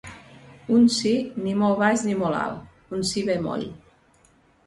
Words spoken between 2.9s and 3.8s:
un sí bemoll